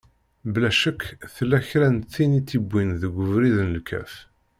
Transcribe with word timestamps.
Bla 0.53 0.69
ccek 0.75 1.01
tella 1.35 1.59
kra 1.69 1.87
n 1.95 1.97
tin 2.11 2.37
i 2.39 2.41
t-yewwin 2.47 2.89
deg 3.01 3.13
ubrid 3.23 3.57
n 3.65 3.67
lkaf. 3.77 4.13